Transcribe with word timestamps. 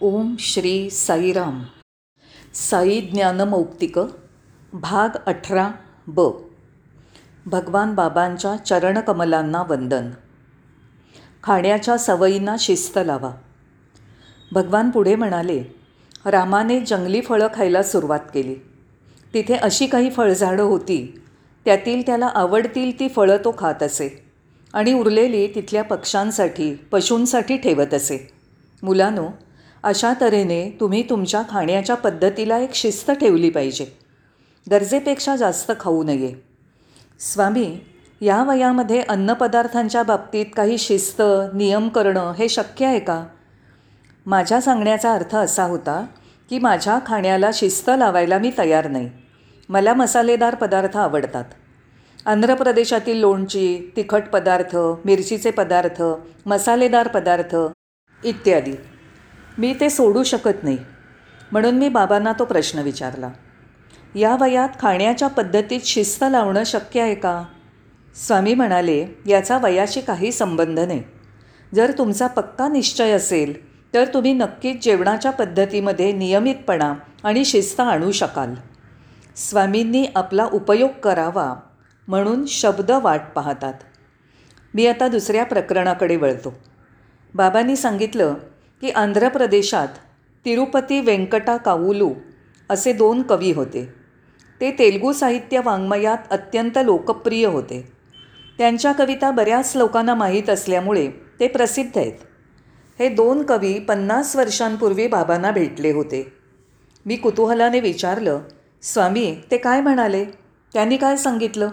ओम 0.00 0.34
श्री 0.38 0.90
साईराम 0.90 1.62
साई 2.54 3.00
ज्ञानमौक्तिक 3.00 3.98
भाग 4.72 5.08
अठरा 5.26 5.70
ब. 6.06 6.20
भगवान 7.46 7.94
बाबांच्या 7.94 8.56
चरणकमलांना 8.56 9.62
वंदन. 9.62 10.10
खाण्याच्या 11.42 11.98
सवयींना 11.98 12.56
शिस्त 12.58 12.98
लावा. 13.06 13.30
भगवान 14.52 14.90
पुढे 14.90 15.14
म्हणाले 15.14 15.64
रामाने 16.26 16.80
जंगली 16.80 17.20
फळं 17.20 17.48
खायला 17.54 17.82
सुरुवात 17.82 18.20
केली. 18.34 18.54
तिथे 19.34 19.54
अशी 19.54 19.86
काही 19.86 20.10
फळझाडं 20.10 20.62
होती 20.62 21.22
त्यातील 21.64 22.02
त्याला 22.06 22.26
आवडतील 22.26 23.00
ती 23.00 23.08
फळं 23.08 23.36
तो 23.36 23.54
खात 23.58 23.82
असे. 23.82 24.24
आणि 24.72 24.92
उरलेली 24.92 25.46
तिथल्या 25.54 25.84
पक्ष्यांसाठी 25.84 26.74
पशूंसाठी 26.74 27.56
ठेवत 27.56 27.94
असे. 27.94 28.32
मुलानो 28.82 29.28
अशा 29.86 30.12
तऱ्हेने 30.20 30.76
तुम्ही 30.80 31.10
तुमच्या 31.10 31.42
खाण्याच्या 31.50 31.96
पद्धतीला 31.96 32.58
एक 32.58 32.74
शिस्त 32.74 33.10
ठेवली 33.10 33.50
पाहिजे. 33.50 33.86
गरजेपेक्षा 34.70 35.36
जास्त 35.36 35.72
खाऊ 35.80 36.02
नये. 36.02 36.34
स्वामी 37.20 37.78
या 38.20 38.44
वयामध्ये 38.44 39.00
अन्नपदार्थांच्या 39.00 40.02
बाबतीत 40.02 40.46
काही 40.56 40.78
शिस्त 40.78 41.22
नियम 41.54 41.88
करणं 41.88 42.32
हे 42.32 42.48
शक्य 42.48 42.86
आहे 42.86 42.98
का? 42.98 43.26
माझ्या 44.26 44.60
सांगण्याचा 44.60 45.12
अर्थ 45.12 45.36
असा 45.36 45.64
होता 45.64 46.06
की 46.50 46.58
माझ्या 46.58 46.98
खाण्याला 47.06 47.50
शिस्त 47.54 47.90
लावायला 47.98 48.38
मी 48.38 48.50
तयार 48.58 48.88
नाही. 48.88 49.10
मला 49.68 49.94
मसालेदार 49.94 50.54
पदार्थ 50.54 50.96
आवडतात. 50.96 51.44
आंध्र 52.26 52.54
प्रदेशातील 52.54 53.16
लोणची 53.16 53.92
तिखट 53.96 54.22
पदार्थ 54.32 54.76
मिरचीचे 54.76 55.50
पदार्थ 55.50 56.02
मसालेदार 56.46 57.08
पदार्थ 57.08 57.56
इत्यादी. 58.24 58.72
मी 59.58 59.74
ते 59.80 59.90
सोडू 59.90 60.22
शकत 60.22 60.64
नाही. 60.64 60.78
म्हणून 61.52 61.74
मी 61.74 61.88
बाबांना 61.88 62.32
तो 62.32 62.44
प्रश्न 62.44 62.78
विचारला. 62.78 63.28
या 64.14 64.36
वयात 64.40 64.68
खाण्याच्या 64.80 65.28
पद्धतीत 65.28 65.80
शिस्त 65.84 66.24
लावणं 66.30 66.62
शक्य 66.64 67.00
आहे 67.00 67.14
का? 67.14 67.44
स्वामी 68.26 68.54
म्हणाले 68.54 69.06
याचा 69.26 69.58
वयाशी 69.58 70.00
काही 70.00 70.32
संबंध 70.32 70.78
नाही. 70.78 71.02
जर 71.74 71.92
तुमचा 71.98 72.26
पक्का 72.26 72.68
निश्चय 72.68 73.10
असेल 73.10 73.76
तर 73.94 74.04
तुम्ही 74.14 74.32
नक्कीच 74.32 74.84
जेवणाच्या 74.84 75.30
पद्धतीमध्ये 75.30 76.12
नियमितपणा 76.12 76.94
आणि 77.24 77.44
शिस्त 77.44 77.80
आणू 77.80 78.10
शकाल. 78.10 78.54
स्वामींनी 79.36 80.06
आपला 80.16 80.44
उपयोग 80.52 80.90
करावा 81.02 81.54
म्हणून 82.08 82.46
शब्द 82.46 82.90
वाट 82.90 83.20
पाहतात. 83.34 83.74
मी 84.74 84.86
आता 84.86 85.08
दुसऱ्या 85.08 85.44
प्रकरणाकडे 85.44 86.16
वळतो. 86.16 86.54
बाबांनी 87.34 87.76
सांगितलं 87.76 88.34
की 88.80 88.90
आंध्र 88.90 89.28
प्रदेशात 89.28 89.88
तिरुपती 90.44 91.00
व्यंकटा 91.00 91.56
काउलू 91.56 92.14
असे 92.70 92.92
दोन 92.92 93.22
कवी 93.22 93.52
होते. 93.52 93.94
ते 94.60 94.70
तेलगू 94.78 95.12
साहित्य 95.12 95.60
वाङ्मयात 95.64 96.18
अत्यंत 96.30 96.78
लोकप्रिय 96.84 97.46
होते. 97.46 97.92
त्यांच्या 98.58 98.92
कविता 98.92 99.30
बऱ्याच 99.30 99.76
लोकांना 99.76 100.14
माहीत 100.14 100.50
असल्यामुळे 100.50 101.10
ते 101.40 101.48
प्रसिद्ध 101.48 101.98
आहेत. 101.98 102.12
हे 102.98 103.08
दोन 103.08 103.42
कवी 103.42 103.78
पन्नास 103.78 104.36
वर्षांपूर्वी 104.36 105.06
बाबांना 105.06 105.50
भेटले 105.50 105.92
होते. 105.92 106.32
मी 107.06 107.16
कुतूहलाने 107.16 107.80
विचारलं 107.80 108.40
स्वामी 108.82 109.36
ते 109.50 109.56
काय 109.56 109.80
म्हणाले? 109.80 110.24
त्यांनी 110.72 110.96
काय 110.96 111.16
सांगितलं? 111.16 111.68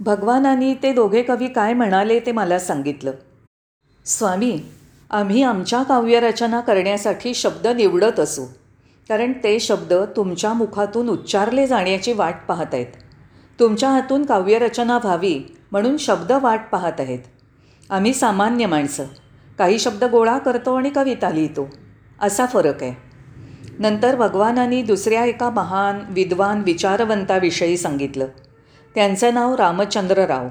भगवानांनी 0.00 0.74
ते 0.74 0.92
दोघे 0.92 1.22
कवी 1.22 1.48
काय 1.48 1.72
म्हणाले 1.72 2.20
ते 2.20 2.32
मला 2.32 2.58
सांगितलं. 2.58 3.10
स्वामी 4.04 4.60
आम्ही 5.10 5.42
आमच्या 5.42 5.82
काव्यरचना 5.82 6.60
करण्यासाठी 6.60 7.34
शब्द 7.34 7.66
निवडत 7.66 8.20
असू. 8.20 8.44
कारण 9.08 9.32
ते 9.32 9.60
शब्द 9.60 9.92
तुमच्या 9.92 10.52
मुखातून 10.52 11.08
उच्चारले 11.08 11.66
जाण्याची 11.66 12.12
वाट 12.12 12.34
पाहत 12.48 12.66
आहेत. 12.72 12.86
तुमच्या 13.60 13.88
हातून 13.88 14.24
काव्यरचना 14.24 14.96
व्हावी 14.96 15.56
म्हणून 15.72 15.96
शब्द 15.96 16.32
वाट 16.32 16.60
पाहत 16.72 16.92
आहेत. 16.98 17.18
आम्ही 17.90 18.14
सामान्य 18.14 18.66
माणसं. 18.66 19.04
काही 19.58 19.78
शब्द 19.78 20.04
गोळा 20.04 20.38
करतो 20.38 20.74
आणि 20.74 20.90
कविता 20.90 21.30
लिहितो. 21.30 21.68
असा 22.20 22.46
फरक 22.46 22.82
आहे. 22.82 22.94
नंतर 23.78 24.16
भगवानांनी 24.16 24.82
दुसऱ्या 24.82 25.24
एका 25.24 25.50
महान 25.50 26.00
विद्वान 26.08 26.62
विचारवंताविषयी 26.66 27.76
सांगितलं. 27.76 28.26
त्यांचं 28.94 29.34
नाव 29.34 29.54
रामचंद्रराव 29.54 30.48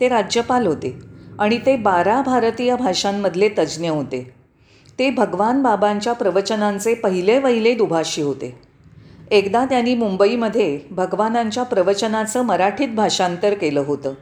ते 0.00 0.08
राज्यपाल 0.08 0.66
होते. 0.66 1.13
आणि 1.38 1.58
ते 1.66 1.76
बारा 1.76 2.22
भारतीय 2.22 2.76
भाषांमधले 2.76 3.48
तज्ज्ञ 3.48 3.88
होते. 3.88 4.34
ते 4.98 5.10
भगवान 5.10 5.62
बाबांच्या 5.62 6.12
प्रवचनांचे 6.12 6.94
पहिले 6.94 7.38
वहिले 7.38 7.74
दुभाषी 7.74 8.22
होते. 8.22 8.58
एकदा 9.30 9.64
त्यांनी 9.64 9.94
मुंबईमध्ये 9.94 10.80
भगवानांच्या 10.90 11.62
प्रवचनाचं 11.62 12.42
मराठीत 12.42 12.88
भाषांतर 12.88 13.54
केलं 13.54 13.80
होतं. 13.80 14.14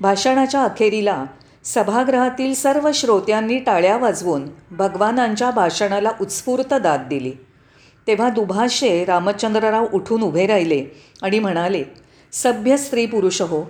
भाषणाच्या 0.00 0.62
अखेरीला 0.62 1.24
सभागृहातील 1.64 2.54
सर्व 2.54 2.90
श्रोत्यांनी 2.94 3.58
टाळ्या 3.58 3.96
वाजवून 3.96 4.42
भगवानांच्या 4.70 5.50
भाषणाला 5.50 6.10
उत्स्फूर्त 6.20 6.74
दाद 6.74 7.06
दिली. 7.10 7.32
तेव्हा 8.06 8.28
दुभाषे 8.28 9.04
रामचंद्रराव 9.04 9.86
उठून 9.92 10.22
उभे 10.22 10.46
राहिले 10.46 10.84
आणि 11.22 11.38
म्हणाले 11.38 11.84
सभ्य 12.32 12.76
स्त्री 12.76 13.06
पुरुष 13.06 13.42
हो 13.42 13.62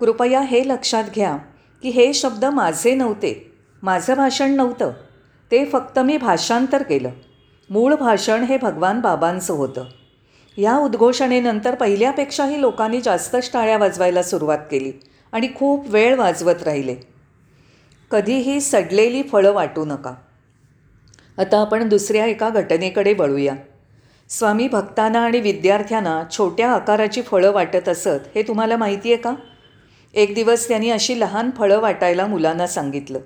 कृपया 0.00 0.40
हे 0.40 0.68
लक्षात 0.68 1.04
घ्या. 1.14 1.36
की 1.82 1.88
हे 1.88 2.14
शब्द 2.14 2.44
माझे 2.44 2.94
नव्हते. 2.94 3.52
माझं 3.82 4.14
भाषण 4.14 4.50
नव्हतं. 4.50 4.90
ते 5.50 5.64
फक्त 5.64 5.98
मी 5.98 6.16
भाषांतर 6.16 6.82
केलं. 6.82 7.10
मूळ 7.70 7.94
भाषण 7.94 8.42
हे 8.42 8.56
भगवान 8.56 9.00
बाबांचं 9.00 9.54
होतं. 9.54 9.84
या 10.56 10.78
उद्घोषणेनंतर 10.78 11.74
पहिल्यापेक्षाही 11.74 12.60
लोकांनी 12.60 13.00
जास्तच 13.00 13.52
टाळ्या 13.52 13.78
वाजवायला 13.78 14.22
सुरुवात 14.22 14.58
केली 14.70 14.92
आणि 15.32 15.48
खूप 15.54 15.84
वेळ 15.88 16.14
वाजवत 16.14 16.62
राहिले. 16.62 16.96
कधीही 18.10 18.60
सडलेली 18.60 19.22
फळं 19.22 19.52
वाटू 19.52 19.84
नका. 19.84 20.14
आता 21.38 21.60
आपण 21.60 21.88
दुसऱ्या 21.88 22.26
एका 22.26 22.48
घटनेकडे 22.48 23.14
वळूया. 23.14 23.54
स्वामी 24.28 24.68
भक्तांना 24.68 25.20
आणि 25.20 25.40
विद्यार्थ्यांना 25.40 26.22
छोट्या 26.30 26.70
आकाराची 26.70 27.22
फळं 27.22 27.52
वाटत 27.52 27.88
असत 27.88 28.20
हे 28.34 28.42
तुम्हाला 28.42 28.76
माहिती 28.76 29.12
आहे 29.12 29.22
का? 29.22 29.34
एक 30.14 30.34
दिवस 30.34 30.68
त्यांनी 30.68 30.90
अशी 30.90 31.20
लहान 31.20 31.50
फळं 31.58 31.80
वाटायला 31.80 32.26
मुलांना 32.26 32.66
सांगितलं. 32.66 33.18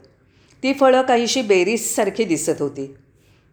ती 0.62 0.72
फळं 0.72 1.02
काहीशी 1.02 1.42
बेरीजसारखी 1.42 2.24
दिसत 2.24 2.60
होती. 2.60 2.94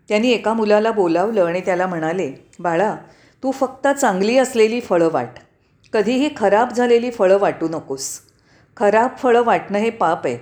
त्यांनी 0.10 0.32
एका 0.32 0.54
मुलाला 0.54 0.92
बोलावलं 0.92 1.46
आणि 1.46 1.62
त्याला 1.62 1.88
म्हणाले 1.88 2.32
बाळा 2.60 2.96
तू 3.44 3.52
फक्त 3.52 3.88
चांगली 3.88 4.38
असलेली 4.38 4.82
फळं 4.82 5.10
वाट. 5.12 5.30
कधीही 5.94 6.30
खराब 6.38 6.74
झालेली 6.74 7.12
फळं 7.12 7.38
वाटू 7.38 7.68
नकोस. 7.68 8.20
खराब 8.78 9.10
फळं 9.20 9.44
वाटणं 9.44 9.78
हे 9.78 9.90
पाप 9.90 10.28
आहे. 10.28 10.38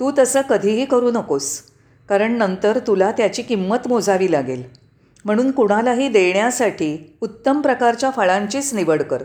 तू 0.00 0.12
तसं 0.18 0.40
कधीही 0.40 0.84
करू 0.84 1.10
नकोस 1.10 1.62
कारण 2.08 2.32
नंतर 2.32 2.78
तुला 2.86 3.12
त्याची 3.12 3.42
किंमत 3.42 3.88
मोजावी 3.88 4.32
लागेल. 4.32 4.62
म्हणून 5.24 5.50
कुणालाही 5.50 6.08
देण्यासाठी 6.08 7.16
उत्तम 7.20 7.60
प्रकारच्या 7.60 8.10
फळांचीच 8.10 8.74
निवड 8.74 9.02
कर. 9.02 9.22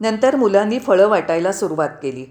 नंतर 0.00 0.36
मुलांनी 0.36 0.78
फळं 0.78 1.08
वाटायला 1.08 1.52
सुरुवात 1.52 1.88
केली. 2.02 2.24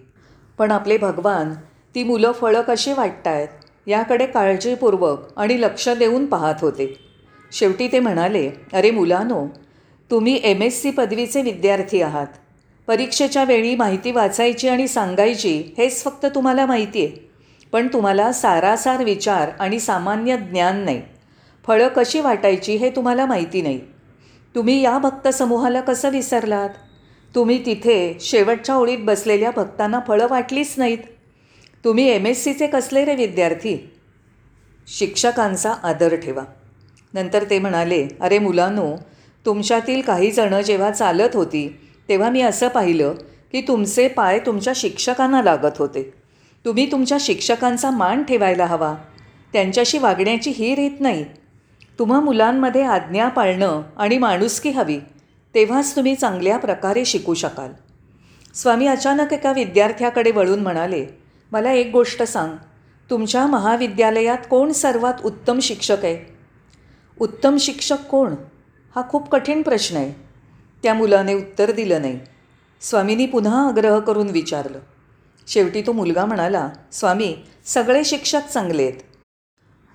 पण 0.58 0.72
आपले 0.72 0.98
भगवान 0.98 1.54
ती 1.96 2.04
मुलं 2.04 2.32
फळं 2.32 2.62
कशी 2.62 2.94
वाटतायत 2.94 3.48
याकडे 3.88 4.26
काळजीपूर्वक 4.26 5.20
आणि 5.38 5.62
लक्ष 5.62 5.88
देऊन 5.90 6.26
पाहत 6.26 6.56
होते. 6.62 6.94
शेवटी 7.52 7.88
ते 7.88 8.00
म्हणाले 8.00 8.50
अरे 8.74 8.92
मुलानो 8.92 9.46
तुम्ही 10.12 10.40
एम 10.44 10.62
एस 10.62 10.82
सी 10.82 10.92
पदवीचे 10.92 11.42
विद्यार्थी 11.42 12.02
आहात. 12.02 12.28
परीक्षेच्या 12.88 13.44
वेळी 13.44 13.76
माहिती 13.76 14.12
वाचायची 14.12 14.68
आणि 14.70 14.88
सांगायची 14.88 15.74
हेच 15.78 16.04
फक्त 16.04 16.26
तुम्हाला 16.26 16.66
माहिती 16.66 17.06
आहे 17.06 17.30
पण 17.72 17.88
तुम्हाला 17.88 18.32
सारासार 18.32 19.04
विचार 19.04 19.50
आणि 19.60 19.80
सामान्य 19.80 20.38
ज्ञान 20.38 20.84
नाही. 20.86 21.02
फळं 21.68 21.88
कशी 21.88 22.20
वाटायची 22.20 22.76
हे 22.76 22.90
तुम्हाला 22.90 23.26
माहिती 23.26 23.62
नाही. 23.62 23.80
तुम्ही 24.56 24.82
या 24.82 24.98
भक्तसमूहाला 24.98 25.82
कसं 25.82 26.10
विसरलात? 26.10 26.70
तुम्ही 27.36 27.66
तिथे 27.66 28.18
शेवटच्या 28.22 28.76
ओळीत 28.76 28.98
बसलेल्या 29.02 29.52
भक्तांना 29.52 30.00
फळं 30.08 30.28
वाटलीच 30.28 30.74
नाहीत. 30.78 30.98
तुम्ही 31.84 32.08
एम 32.08 32.26
एस 32.26 32.44
सीचे 32.44 32.68
कसले 32.68 33.06
रे 33.06 33.16
विद्यार्थी? 33.16 33.90
शिक्षकांचा 34.88 35.74
आदर 35.84 36.16
ठेवा. 36.16 36.44
नंतर 37.14 37.44
ते 37.50 37.60
म्हणाले 37.60 38.08
अरे 38.22 38.40
मुलांनो 38.40 38.96
तुमच्यातील 39.46 40.02
काही 40.02 40.32
जणं 40.32 40.62
जेव्हा 40.62 40.92
चालत 40.92 41.36
होती 41.36 41.80
तेव्हा 42.10 42.30
मी 42.30 42.42
असं 42.42 42.68
पाहिलं 42.68 43.14
की 43.52 43.62
तुमचे 43.62 44.08
पाय 44.08 44.40
तुमच्या 44.40 44.74
शिक्षकांना 44.76 45.42
लागत 45.42 45.78
होते. 45.78 46.14
तुम्ही 46.66 46.92
तुमच्या 46.92 47.18
शिक्षकांचा 47.20 47.90
मान 47.92 48.24
ठेवायला 48.24 48.66
हवा. 48.66 48.96
त्यांच्याशी 49.54 49.98
वागण्याची 49.98 50.50
ही 50.50 50.76
रीत 50.76 51.00
नाही. 51.00 51.26
तुम्हा 52.00 52.20
मुलांमध्ये 52.20 52.84
आज्ञा 52.84 53.28
पाळणं 53.28 53.82
आणि 53.98 54.18
माणुसकी 54.18 54.70
हवी. 54.70 55.00
तेव्हाच 55.56 55.96
तुम्ही 55.96 56.16
चांगल्या 56.16 56.58
प्रकारे 56.58 57.06
शिकू 57.06 57.34
शकाल. 57.34 57.72
स्वामी 58.54 58.88
अचानक 58.88 59.34
एका 59.34 59.52
विद्यार्थ्याकडे 59.52 60.32
वळून 60.32 60.60
म्हणाले 60.60 61.06
मला 61.52 61.72
एक 61.72 61.92
गोष्ट 61.92 62.24
सांग. 62.24 62.54
तुमच्या 63.10 63.48
महाविद्यालयात 63.48 64.38
कोण 64.50 64.72
सर्वात 64.72 65.14
उत्तम 65.24 65.60
शिक्षक 65.60 66.06
आहे? 66.06 66.38
उत्तम 67.20 67.58
शिक्षक 67.58 68.00
कोण? 68.00 68.36
हा 68.96 69.02
खूप 69.10 69.30
कठीण 69.30 69.62
प्रश्न 69.62 69.98
आहे. 69.98 70.22
त्या 70.84 70.94
मुलाने 70.94 71.34
उत्तर 71.34 71.72
दिलं 71.72 72.02
नाही. 72.02 72.20
स्वामींनी 72.82 73.26
पुन्हा 73.26 73.68
आग्रह 73.68 74.00
करून 74.00 74.30
विचारलं. 74.30 74.80
शेवटी 75.48 75.82
तो 75.82 75.92
मुलगा 75.92 76.26
म्हणाला 76.26 76.70
स्वामी 76.92 77.36
सगळे 77.66 78.04
शिक्षक 78.04 78.42
चांगले 78.54 78.84
आहेत. 78.84 78.94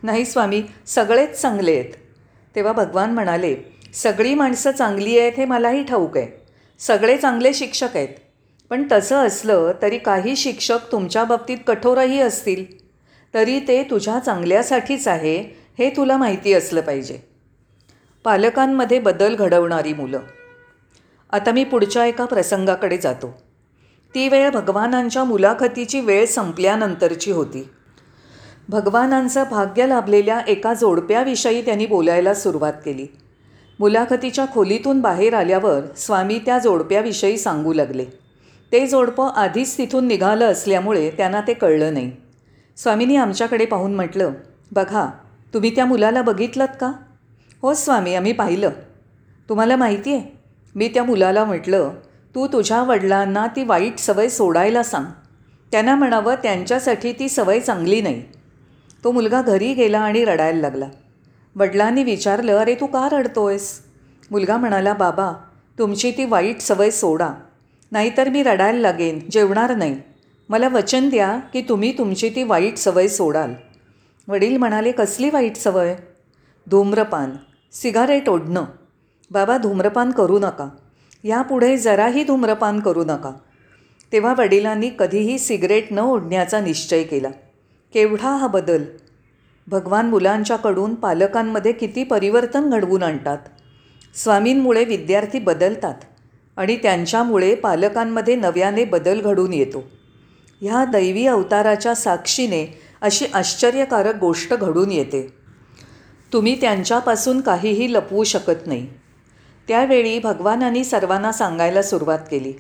नाही 0.03 0.25
स्वामी 0.25 0.63
सगळेच 0.87 1.41
चांगले 1.41 1.73
आहेत. 1.73 1.95
तेव्हा 2.55 2.73
भगवान 2.73 3.15
म्हणाले 3.15 3.74
सगळी 3.95 4.35
माणसं 4.35 4.71
चांगली 4.71 5.19
आहेत 5.19 5.33
हे 5.37 5.45
मलाही 5.45 5.85
ठाऊक 5.85 6.17
आहे. 6.17 6.47
सगळे 6.79 7.17
चांगले 7.17 7.55
शिक्षक 7.55 7.89
आहेत. 7.95 8.09
पण 8.71 8.87
तसं 8.93 9.17
असलं 9.17 9.73
तरी 9.83 9.99
काही 9.99 10.37
शिक्षक 10.37 10.79
तुमच्या 10.93 11.25
बाबतीत 11.25 11.59
कठोरही 11.67 12.21
असतील. 12.21 12.65
तरी 13.35 13.61
ते 13.61 13.83
तुझ्या 13.83 14.19
चांगल्यासाठीच 14.19 15.09
आहे 15.09 15.59
हे 15.79 15.91
तुला 15.91 16.17
माहिती 16.17 16.53
असलं 16.53 16.81
पाहिजे. 16.81 17.19
पालकांमध्ये 18.25 18.99
बदल 18.99 19.37
घडवणारी 19.37 19.93
मुलं. 19.93 20.21
आता 21.31 21.53
मी 21.53 21.65
पुढच्या 21.65 22.07
एका 22.07 22.25
प्रसंगाकडे 22.25 22.97
जातो. 22.97 23.43
ती 24.15 24.29
वेळ 24.29 24.51
भगवानांच्या 24.51 25.25
मुलाखतीची 25.25 26.01
वेळ 26.01 26.27
संपल्यानंतरची 26.27 27.31
होती. 27.31 27.69
भगवानांचं 28.69 29.45
भाग्य 29.51 29.87
लाभलेल्या 29.87 30.41
एका 30.49 30.75
जोडप्याविषयी 30.75 31.65
त्यांनी 31.65 31.87
बोलायला 31.87 32.35
सुरुवात 32.35 32.73
केली. 32.73 33.07
मुलाखतीच्या 33.81 34.45
खोलीतून 34.53 35.01
बाहेर 35.01 35.35
आल्यावर 35.35 35.81
स्वामी 35.97 36.39
त्या 36.39 36.59
जोडप्याविषयी 36.59 37.39
सांगू 37.39 37.73
लागले. 37.73 38.05
ते 38.73 38.87
जोडपं 38.87 39.29
आधीच 39.29 39.79
तिथून 39.79 40.07
निघालं 40.07 40.53
असल्यामुळे 40.53 41.11
त्यांना 41.11 41.41
ते 41.41 41.55
कळलं 41.55 41.95
नाही. 41.95 42.13
स्वामींनी 42.77 43.17
आमच्याकडे 43.17 43.67
पाहून 43.67 43.95
म्हटलं 43.95 44.33
बघा 44.73 45.11
तुम्ही 45.55 45.75
त्या 45.75 45.85
मुलाला 45.87 46.23
बघितलं 46.23 46.65
का? 46.65 46.93
हो 47.63 47.75
स्वामी 47.75 48.15
आम्ही 48.15 48.33
पाहिलं. 48.33 48.71
तुम्हाला 49.49 49.77
माहिती 49.77 50.15
आहे 50.15 50.39
मी 50.75 50.89
त्या 50.89 51.05
मुलाला 51.05 51.45
म्हटलं 51.45 51.91
तू 52.35 52.47
तुझ्या 52.47 52.83
वडिलांना 52.83 53.47
ती 53.47 53.65
वाईट 53.65 53.99
सवय 53.99 54.29
सोडायला 54.29 54.83
सांग. 54.83 55.05
त्यांना 55.73 55.95
म्हणावं 55.95 56.35
त्यांच्यासाठी 56.35 57.13
ती 57.13 57.29
सवय 57.29 57.61
चांगली 57.61 58.01
नाही. 58.01 58.23
तो 59.05 59.11
मुलगा 59.11 59.43
घरी 59.43 59.75
गेला 59.75 59.99
आणि 59.99 60.25
रडायला 60.25 60.61
लागला. 60.61 60.87
वडिलांनी 61.57 62.05
विचारलं 62.05 62.59
अरे 62.59 62.75
तू 62.75 62.87
का 62.87 63.09
रडतोयस? 63.13 63.81
मुलगा 64.31 64.57
म्हणाला 64.57 64.93
बाबा 64.93 65.33
तुमची 65.79 66.11
ती 66.11 66.25
वाईट 66.25 66.61
सवय 66.61 66.91
सोडा. 66.91 67.35
नाहीतर 67.93 68.29
मी 68.29 68.43
रडायला 68.43 68.79
लागेन 68.79 69.21
जेवणार 69.31 69.75
नाही. 69.75 70.01
मला 70.49 70.69
वचन 70.69 71.09
द्या 71.09 71.39
की 71.53 71.63
तुम्ही 71.63 71.99
तुमची 71.99 72.31
ती 72.31 72.43
वाईट 72.43 72.77
सवय 72.77 73.09
सोडाल. 73.09 73.55
वडील 74.29 74.57
म्हणाले 74.57 74.93
कसली 74.93 75.31
वाईट 75.31 75.57
सवय? 75.57 75.97
धूम्रपान. 76.71 77.31
सिगारेट 77.73 78.29
ओढणं. 78.29 78.65
बाबा 79.31 79.57
धूम्रपान 79.57 80.11
करू 80.11 80.39
नका. 80.39 80.69
यापुढे 81.25 81.77
जराही 81.77 82.25
धूम्रपान 82.25 82.81
करू 82.81 83.05
नका. 83.05 83.33
तेव्हा 84.13 84.35
वडिलांनी 84.39 84.91
कधीही 84.99 85.39
सिगरेट 85.39 85.87
न 85.91 85.99
ओढण्याचा 85.99 86.61
निश्चय 86.61 87.03
केला. 87.03 87.29
केवढा 87.93 88.37
हा 88.37 88.47
बदल. 88.47 88.85
भगवान 89.67 90.07
मुलांच्याकडून 90.07 90.95
पालकांमध्ये 90.95 91.73
किती 91.73 92.05
परिवर्तन 92.05 92.71
घडवून 92.71 93.03
आणतात? 93.03 93.39
स्वामींमुळे 94.15 94.85
विद्यार्थी 94.85 95.39
बदलतात 95.39 95.95
आणि 96.57 96.77
त्यांच्यामुळे 96.77 97.55
पालकांमध्ये 97.55 98.37
नव्याने 98.37 98.85
बदल 98.85 99.21
घडून 99.21 99.53
येतो. 99.53 99.85
ह्या 100.61 100.85
दैवी 100.85 101.27
अवताराच्या 101.27 101.95
साक्षीने 101.95 102.81
अशी 103.01 103.27
आश्चर्यकारक 103.35 104.17
गोष्ट 104.17 104.55
घडून 104.55 104.93
येते. 104.93 105.35
तुम्ही 106.33 106.61
त्यांच्यापासून 106.61 107.41
काहीही 107.41 107.95
लपवू 107.95 108.25
शकत 108.25 108.67
नाही. 108.67 108.87
त्यावेळी 109.69 110.19
भगवानांनी 110.19 110.85
सर्वांना 110.85 111.33
सांगायला 111.33 111.83
सुरुवात 111.83 112.19
केली. 112.31 112.53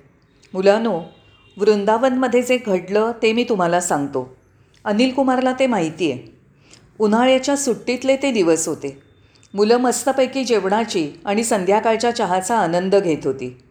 मुलानो 0.54 1.00
वृंदावनमध्ये 1.56 2.42
जे 2.42 2.58
घडलं 2.66 3.12
ते 3.22 3.32
मी 3.32 3.44
तुम्हाला 3.44 3.80
सांगतो. 3.80 4.36
अनिल 4.84 5.12
कुमारला 5.12 5.52
ते 5.52 5.66
माहिती 5.66 6.12
आहे 6.12 6.33
उन्हाळ्याच्या 7.00 7.56
सुट्टीतले 7.56 8.16
ते 8.16 8.30
दिवस 8.30 8.68
होते. 8.68 9.02
मुलं 9.54 9.76
मस्तपैकी 9.76 10.44
जेवणाची 10.44 11.12
आणि 11.24 11.44
संध्याकाळच्या 11.44 12.10
चहाचा 12.10 12.58
आनंद 12.58 12.94
घेत 12.94 13.26
होती. 13.26 13.62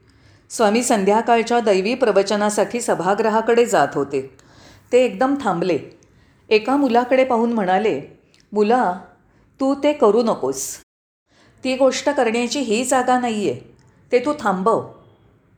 स्वामी 0.50 0.84
संध्याकाळच्या 0.84 1.60
दैवी 1.60 1.96
प्रवचनासाठी 1.96 2.82
सभागृहाकडे 2.82 3.66
जात 3.66 3.88
होते. 3.94 4.36
ते 4.92 5.06
एकदम 5.06 5.36
थांबले. 5.42 5.80
एका 6.50 6.76
मुलाकडे 6.76 7.24
पाहून 7.24 7.54
म्हणाले 7.54 8.02
मुला 8.54 9.00
तू 9.60 9.76
ते 9.84 9.94
करू 9.94 10.24
नकोस. 10.24 10.78
ती 11.64 11.76
गोष्ट 11.76 12.10
करण्याची 12.10 12.60
ही 12.60 12.84
जागा 12.86 13.20
नाही 13.20 13.50
आहे 13.50 13.60
ते 14.12 14.20
तू 14.20 14.34
थांबव. 14.40 14.88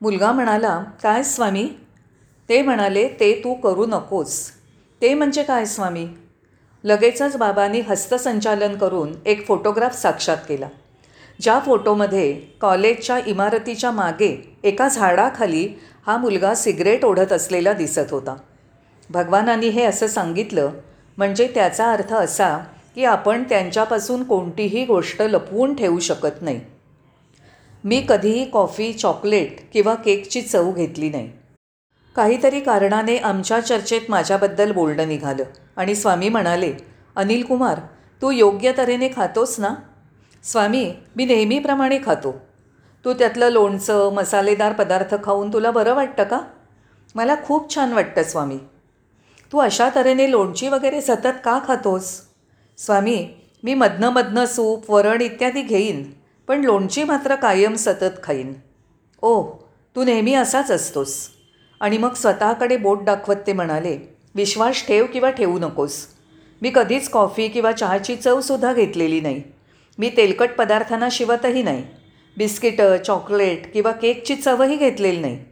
मुलगा 0.02 0.32
म्हणाला 0.32 0.84
काय 1.04 1.24
स्वामी? 1.24 1.70
ते 2.50 2.62
म्हणाले 2.62 3.08
ते 3.08 3.42
तू 3.44 3.54
करू 3.54 3.86
नकोस. 3.86 4.52
ते 5.02 5.14
म्हणजे 5.14 5.44
काय 5.44 5.66
स्वामी? 5.66 6.08
लगेचच 6.86 7.38
बाबांनी 7.38 7.80
हस्तसंचालन 7.80 8.76
करून 8.78 9.14
एक 9.26 9.48
फोटोग्राफ 9.48 10.02
साक्षात 10.02 10.38
केला. 10.50 10.68
ज्या 11.42 11.60
फोटोमध्ये 11.60 12.34
कॉलेजच्या 12.62 13.20
इमारतीच्या 13.26 13.92
मागे 13.92 14.58
एका 14.64 14.88
झाडाखाली 14.88 15.68
हा 16.08 16.18
मुलगा 16.18 16.54
सिगरेट 16.56 17.06
ओढत 17.06 17.32
असलेला 17.32 17.74
दिसत 17.74 18.12
होता. 18.12 18.36
भगवानांनी 19.10 19.68
हे 19.68 19.84
असं 19.84 20.08
सांगितलं 20.08 20.70
म्हणजे 21.18 21.48
त्याचा 21.48 21.92
अर्थ 21.92 22.14
असा 22.14 22.58
की 22.96 23.06
आपण 23.06 23.44
त्यांच्यापासून 23.44 24.24
कोणतीही 24.24 24.86
गोष्ट 24.86 25.22
लपवून 25.22 25.76
ठेवू 25.76 26.00
शकत 26.00 26.42
नाही. 26.42 26.60
मी 27.84 28.06
कधीही 28.10 28.46
कॉफी 28.46 28.94
चॉकलेट 28.94 29.58
किंवा 29.74 29.96
केकची 29.96 30.42
चव 30.42 30.72
घेतली 30.72 31.10
नाही. 31.10 31.32
काहीतरी 32.16 32.60
कारणाने 32.60 33.18
आमच्या 33.18 33.60
चर्चेत 33.60 34.02
माझ्याबद्दल 34.10 34.72
बोलणं 34.72 35.08
निघालं. 35.08 35.44
आणि 35.76 35.96
स्वामी 35.96 36.30
म्हणाले 36.30 36.74
अनिल 37.16 37.44
कुमार 37.44 37.80
तू 38.22 38.32
योग्य 38.32 38.72
तऱ्हेने 38.78 39.10
खातोस 39.16 39.60
ना? 39.60 39.76
स्वामी 40.44 40.94
मी 41.16 41.26
नेहमीप्रमाणे 41.26 42.00
खातो. 42.06 42.42
तू 43.06 43.14
त्यातलं 43.14 43.50
लोणचं 43.50 44.14
मसालेदार 44.14 44.74
पदार्थ 44.74 45.16
खाऊन 45.24 45.54
तुला 45.54 45.72
बरं 45.72 45.94
वाटतं 45.94 46.24
का? 46.24 46.40
मला 47.16 47.36
खूप 47.46 47.76
छान 47.76 47.94
वाटतं 47.94 48.24
स्वामी. 48.24 48.58
तू 49.52 49.58
अशा 49.58 49.90
तऱ्हेने 49.96 50.32
लोणची 50.32 50.68
वगैरे 50.68 51.02
सतत 51.02 51.44
का 51.44 51.60
खातोस? 51.68 52.22
स्वामी 52.78 53.28
मी 53.64 53.74
मधनं 53.74 54.10
मधनं 54.10 54.46
सूप 54.46 54.92
वरण 54.92 55.22
इत्यादी 55.22 55.62
घेईन 55.62 56.12
पण 56.48 56.62
लोणची 56.62 57.04
मात्र 57.04 57.36
कायम 57.36 57.74
सतत 57.74 58.24
खाईन. 58.24 58.54
ओ 59.22 59.44
तू 59.96 60.04
नेहमी 60.04 60.34
असाच 60.34 60.72
असतोस. 60.72 61.30
आणि 61.80 61.98
मग 61.98 62.14
स्वतःकडे 62.14 62.78
बोट 62.78 63.04
दाखवत 63.04 63.36
ते 63.48 63.54
म्हणाले 63.54 64.16
विश्वास 64.36 64.88
ठेव 64.88 65.06
किंवा 65.14 65.30
ठेवू 65.30 65.60
नकोस. 65.60 66.06
मी 66.62 66.72
कधीच 66.76 67.10
कॉफी 67.10 67.48
किंवा 67.48 67.72
चहाची 67.72 68.16
चवसुद्धा 68.16 68.74
घेतलेली 68.74 69.22
नाही. 69.22 69.44
मी 69.98 70.10
तेलकट 70.18 70.50
पदार्थांना 70.58 71.08
शिवतही 71.12 71.64
नाही. 71.64 71.84
बिस्किटं 72.38 72.98
चॉकलेट 72.98 73.74
किंवा 73.74 73.92
केकची 73.92 74.36
चवही 74.36 74.76
घेतलेली 74.76 75.22
नाही. 75.22 75.46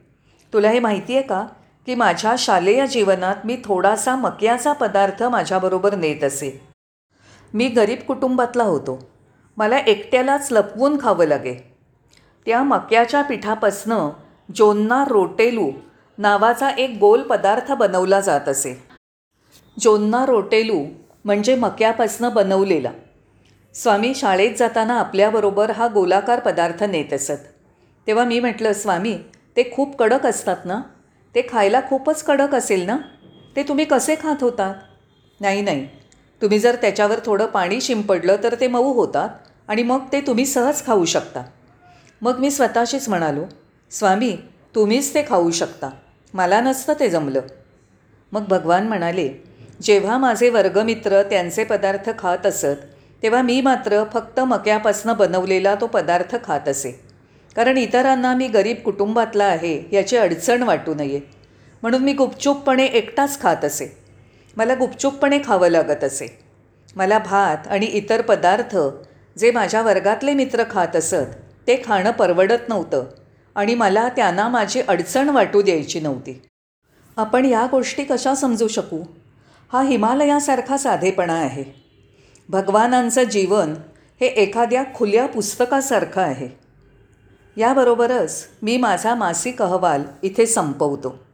तुला 0.53 0.69
हे 0.69 0.79
माहिती 0.79 1.13
आहे 1.13 1.23
का 1.23 1.47
की 1.85 1.95
माझ्या 1.95 2.35
शालेय 2.37 2.87
जीवनात 2.87 3.35
मी 3.45 3.57
थोडासा 3.65 4.15
मक्याचा 4.15 4.73
पदार्थ 4.73 5.23
माझ्याबरोबर 5.23 5.95
नेत 5.95 6.23
असे. 6.23 6.61
मी 7.53 7.67
गरीब 7.67 7.99
कुटुंबातला 7.99 8.63
होतो. 8.63 9.11
मला 9.57 9.77
एकट्यालाच 9.77 10.51
लपवून 10.51 10.97
खावं 11.01 11.25
लागे. 11.25 11.53
त्या 12.45 12.63
मक्याच्या 12.63 13.21
पिठापासनं 13.21 14.09
जोन्ना 14.55 15.03
रोटेलू 15.07 15.71
नावाचा 16.17 16.69
एक 16.69 16.97
गोल 16.99 17.21
पदार्थ 17.21 17.71
बनवला 17.71 18.21
जात 18.21 18.49
असे. 18.49 18.83
जोन्ना 19.79 20.25
रोटेलू 20.25 20.85
म्हणजे 21.25 21.55
मक्यापासनं 21.55 22.33
बनवलेला. 22.33 22.91
स्वामी 23.73 24.15
शाळेत 24.15 24.55
जाताना 24.55 24.99
आपल्याबरोबर 24.99 25.71
हा 25.71 25.87
गोलाकार 25.87 26.39
पदार्थ 26.39 26.83
नेत 26.83 27.13
असत. 27.13 27.37
तेव्हा 28.07 28.25
मी 28.25 28.39
म्हटलं 28.39 28.73
स्वामी 28.73 29.17
ते 29.57 29.71
खूप 29.75 29.95
कडक 29.95 30.25
असतात 30.25 30.57
ना? 30.65 30.81
ते 31.35 31.41
खायला 31.49 31.81
खूपच 31.89 32.23
कडक 32.23 32.55
असेल 32.55 32.85
ना? 32.85 32.97
ते 33.55 33.63
तुम्ही 33.63 33.85
कसे 33.85 34.15
खात 34.15 34.35
होतात? 34.41 34.75
नाही 35.41 35.61
नाही. 35.61 35.87
तुम्ही 36.41 36.59
जर 36.59 36.75
त्याच्यावर 36.75 37.19
थोडं 37.25 37.45
पाणी 37.45 37.81
शिंपडलं 37.81 38.35
तर 38.43 38.55
ते 38.59 38.67
मऊ 38.67 38.93
होतात 38.93 39.29
आणि 39.67 39.83
मग 39.83 39.99
ते 40.11 40.21
तुम्ही 40.21 40.45
सहज 40.45 40.85
खाऊ 40.85 41.05
शकता. 41.05 41.43
मग 42.21 42.39
मी 42.39 42.51
स्वतःशीच 42.51 43.09
म्हणालो 43.09 43.43
स्वामी 43.91 44.37
तुम्हीच 44.75 45.13
ते 45.13 45.23
खाऊ 45.27 45.51
शकता. 45.51 45.89
मला 46.33 46.61
नसतं 46.61 46.93
ते 46.99 47.09
जमलं. 47.09 47.41
मग 48.31 48.45
भगवान 48.47 48.87
म्हणाले 48.87 49.29
जेव्हा 49.81 50.17
माझे 50.17 50.49
वर्गमित्र 50.49 51.23
त्यांचे 51.23 51.63
पदार्थ 51.63 52.09
खात 52.19 52.45
असत 52.45 52.83
तेव्हा 53.23 53.41
मी 53.41 53.61
मात्र 53.61 54.03
फक्त 54.13 54.39
मक्यापासनं 54.39 55.17
बनवलेला 55.17 55.75
तो 55.75 55.87
पदार्थ 55.87 56.35
खात 56.43 56.67
असे. 56.67 56.91
कारण 57.55 57.77
इतरांना 57.77 58.33
मी 58.35 58.47
गरीब 58.47 58.77
कुटुंबातला 58.77 59.43
आहे 59.43 59.89
याची 59.91 60.17
अडचण 60.17 60.63
वाटू 60.63 60.93
नये. 60.93 61.19
म्हणून 61.81 62.03
मी 62.03 62.13
गुपचूपपणे 62.13 62.85
एकटाच 62.85 63.41
खात 63.41 63.65
असे. 63.65 63.97
मला 64.57 64.75
गुपचूपपणे 64.75 65.39
खावं 65.45 65.67
लागत 65.67 66.03
असे. 66.03 66.39
मला 66.95 67.19
भात 67.19 67.67
आणि 67.67 67.85
इतर 67.85 68.21
पदार्थ 68.21 68.77
जे 69.39 69.51
माझ्या 69.51 69.81
वर्गातले 69.81 70.33
मित्र 70.33 70.63
खात 70.71 70.95
असत 70.95 71.33
ते 71.67 71.81
खाणं 71.85 72.11
परवडत 72.11 72.69
नव्हतं. 72.69 73.05
आणि 73.55 73.75
मला 73.75 74.09
त्यांना 74.09 74.47
माझी 74.47 74.81
अडचण 74.81 75.29
वाटू 75.29 75.61
द्यायची 75.61 75.99
नव्हती. 75.99 76.41
आपण 77.17 77.45
या 77.45 77.67
गोष्टी 77.71 78.03
कशा 78.03 78.35
समजू 78.35 78.67
शकू? 78.67 79.03
हा 79.73 79.81
हिमालयासारखा 79.81 80.77
साधेपणा 80.77 81.33
आहे. 81.33 81.63
भगवानांचं 82.49 83.23
जीवन 83.23 83.73
हे 84.21 84.27
एखाद्या 84.27 84.83
खुल्या 84.95 85.25
पुस्तकासारखं 85.25 86.21
आहे. 86.21 86.49
याबरोबरच 87.57 88.47
मी 88.61 88.77
माझा 88.77 89.15
मासिक 89.15 89.61
अहवाल 89.61 90.03
इथे 90.23 90.45
संपवतो. 90.45 91.32